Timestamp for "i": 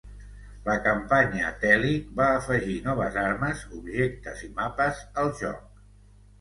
4.51-4.53